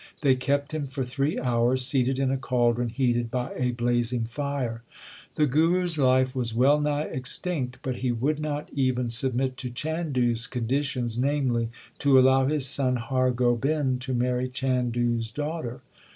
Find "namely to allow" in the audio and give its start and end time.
11.19-12.47